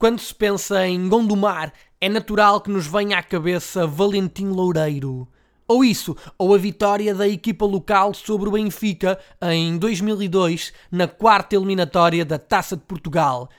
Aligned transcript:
Quando 0.00 0.18
se 0.18 0.34
pensa 0.34 0.88
em 0.88 1.10
Gondomar, 1.10 1.74
é 2.00 2.08
natural 2.08 2.62
que 2.62 2.70
nos 2.70 2.86
venha 2.86 3.18
à 3.18 3.22
cabeça 3.22 3.86
Valentim 3.86 4.46
Loureiro. 4.46 5.28
Ou 5.68 5.84
isso, 5.84 6.16
ou 6.38 6.54
a 6.54 6.56
vitória 6.56 7.14
da 7.14 7.28
equipa 7.28 7.66
local 7.66 8.14
sobre 8.14 8.48
o 8.48 8.52
Benfica 8.52 9.20
em 9.42 9.76
2002, 9.76 10.72
na 10.90 11.06
quarta 11.06 11.54
eliminatória 11.54 12.24
da 12.24 12.38
Taça 12.38 12.78
de 12.78 12.82
Portugal. 12.84 13.50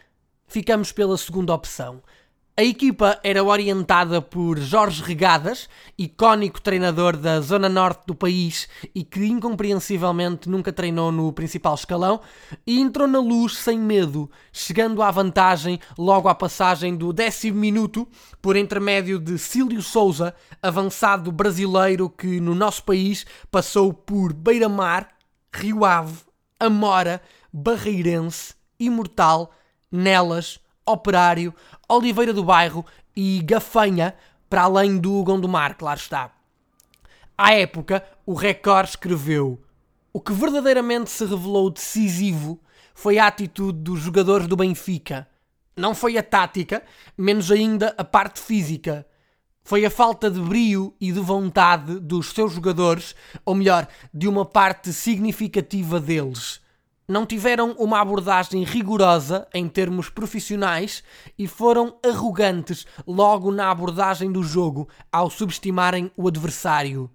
Ficamos 0.47 0.91
pela 0.91 1.15
segunda 1.15 1.53
opção. 1.53 2.01
A 2.61 2.63
equipa 2.63 3.19
era 3.23 3.43
orientada 3.43 4.21
por 4.21 4.59
Jorge 4.59 5.01
Regadas, 5.01 5.67
icónico 5.97 6.61
treinador 6.61 7.17
da 7.17 7.41
zona 7.41 7.67
norte 7.67 8.03
do 8.05 8.13
país 8.13 8.69
e 8.93 9.03
que 9.03 9.25
incompreensivelmente 9.25 10.47
nunca 10.47 10.71
treinou 10.71 11.11
no 11.11 11.33
principal 11.33 11.73
escalão, 11.73 12.21
e 12.67 12.79
entrou 12.79 13.07
na 13.07 13.19
luz 13.19 13.57
sem 13.57 13.79
medo, 13.79 14.29
chegando 14.53 15.01
à 15.01 15.09
vantagem 15.09 15.79
logo 15.97 16.29
à 16.29 16.35
passagem 16.35 16.95
do 16.95 17.11
décimo 17.11 17.57
minuto 17.57 18.07
por 18.39 18.55
intermédio 18.55 19.17
de 19.17 19.39
Cílio 19.39 19.81
Souza, 19.81 20.35
avançado 20.61 21.31
brasileiro 21.31 22.11
que 22.11 22.39
no 22.39 22.53
nosso 22.53 22.83
país 22.83 23.25
passou 23.49 23.91
por 23.91 24.33
Beira-Mar, 24.33 25.09
Rio 25.51 25.83
Ave, 25.83 26.19
Amora, 26.59 27.23
Barreirense, 27.51 28.53
Imortal, 28.79 29.51
Nelas, 29.91 30.59
Operário, 30.85 31.53
Oliveira 31.87 32.33
do 32.33 32.43
Bairro 32.43 32.85
e 33.15 33.41
Gafanha, 33.43 34.15
para 34.49 34.63
além 34.63 34.97
do 34.97 35.23
Gondomar, 35.23 35.77
claro 35.77 35.99
está. 35.99 36.31
À 37.37 37.53
época, 37.53 38.03
o 38.25 38.33
Record 38.33 38.89
escreveu: 38.89 39.61
O 40.11 40.19
que 40.19 40.33
verdadeiramente 40.33 41.09
se 41.09 41.25
revelou 41.25 41.69
decisivo 41.69 42.59
foi 42.93 43.19
a 43.19 43.27
atitude 43.27 43.79
dos 43.79 43.99
jogadores 43.99 44.47
do 44.47 44.55
Benfica. 44.55 45.27
Não 45.75 45.95
foi 45.95 46.17
a 46.17 46.23
tática, 46.23 46.83
menos 47.17 47.51
ainda 47.51 47.93
a 47.97 48.03
parte 48.03 48.39
física. 48.39 49.05
Foi 49.63 49.85
a 49.85 49.91
falta 49.91 50.29
de 50.29 50.39
brio 50.39 50.95
e 50.99 51.11
de 51.11 51.19
vontade 51.19 51.99
dos 51.99 52.31
seus 52.31 52.53
jogadores, 52.53 53.15
ou 53.45 53.53
melhor, 53.53 53.87
de 54.13 54.27
uma 54.27 54.43
parte 54.43 54.91
significativa 54.91 55.99
deles 55.99 56.59
não 57.11 57.25
tiveram 57.25 57.73
uma 57.73 57.99
abordagem 57.99 58.63
rigorosa 58.63 59.45
em 59.53 59.67
termos 59.67 60.09
profissionais 60.09 61.03
e 61.37 61.45
foram 61.45 61.97
arrogantes 62.01 62.87
logo 63.05 63.51
na 63.51 63.69
abordagem 63.69 64.31
do 64.31 64.41
jogo 64.41 64.87
ao 65.11 65.29
subestimarem 65.29 66.09
o 66.15 66.25
adversário. 66.25 67.11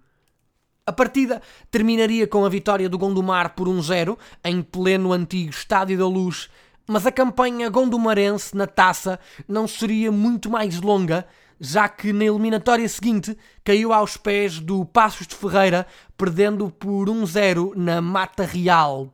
A 0.85 0.93
partida 0.93 1.41
terminaria 1.71 2.27
com 2.27 2.45
a 2.45 2.49
vitória 2.49 2.87
do 2.87 2.95
Gondomar 2.95 3.55
por 3.55 3.67
1-0 3.67 4.15
em 4.45 4.61
pleno 4.61 5.11
antigo 5.11 5.49
Estádio 5.49 5.97
da 5.97 6.07
Luz, 6.07 6.47
mas 6.87 7.07
a 7.07 7.11
campanha 7.11 7.67
gondomarense 7.67 8.55
na 8.55 8.67
taça 8.67 9.19
não 9.47 9.67
seria 9.67 10.11
muito 10.11 10.47
mais 10.47 10.79
longa, 10.79 11.27
já 11.59 11.89
que 11.89 12.13
na 12.13 12.25
eliminatória 12.25 12.87
seguinte 12.87 13.35
caiu 13.63 13.91
aos 13.91 14.15
pés 14.15 14.59
do 14.59 14.85
Passos 14.85 15.25
de 15.25 15.33
Ferreira, 15.33 15.87
perdendo 16.15 16.69
por 16.69 17.09
1-0 17.09 17.73
na 17.75 17.99
Mata 17.99 18.45
Real. 18.45 19.11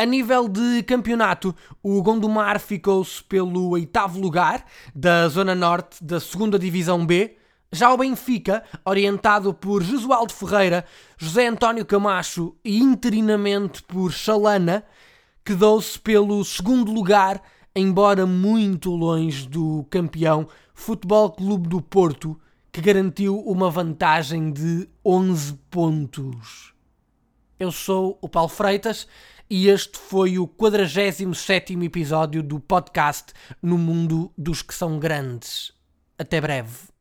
A 0.00 0.06
nível 0.06 0.48
de 0.48 0.84
campeonato, 0.84 1.52
o 1.82 2.00
Gondomar 2.00 2.60
ficou-se 2.60 3.20
pelo 3.24 3.70
oitavo 3.70 4.20
lugar 4.20 4.64
da 4.94 5.28
Zona 5.28 5.56
Norte 5.56 6.04
da 6.04 6.18
2 6.18 6.60
Divisão 6.60 7.04
B. 7.04 7.36
Já 7.72 7.92
o 7.92 7.96
Benfica, 7.96 8.62
orientado 8.84 9.52
por 9.52 9.82
Josualdo 9.82 10.32
Ferreira, 10.32 10.84
José 11.16 11.48
António 11.48 11.84
Camacho 11.84 12.54
e 12.64 12.78
interinamente 12.78 13.82
por 13.82 14.12
Chalana, 14.12 14.84
quedou-se 15.44 15.98
pelo 15.98 16.44
segundo 16.44 16.92
lugar, 16.92 17.42
embora 17.74 18.24
muito 18.24 18.92
longe 18.94 19.48
do 19.48 19.84
campeão 19.90 20.46
Futebol 20.72 21.32
Clube 21.32 21.68
do 21.68 21.82
Porto, 21.82 22.40
que 22.70 22.80
garantiu 22.80 23.36
uma 23.40 23.68
vantagem 23.68 24.52
de 24.52 24.88
11 25.04 25.54
pontos. 25.68 26.77
Eu 27.58 27.72
sou 27.72 28.16
o 28.22 28.28
Paulo 28.28 28.48
Freitas 28.48 29.08
e 29.50 29.68
este 29.68 29.98
foi 29.98 30.38
o 30.38 30.46
47 30.46 31.76
episódio 31.84 32.40
do 32.40 32.60
podcast 32.60 33.32
No 33.60 33.76
Mundo 33.76 34.32
dos 34.38 34.62
que 34.62 34.72
são 34.72 34.96
grandes. 35.00 35.72
Até 36.16 36.40
breve. 36.40 36.97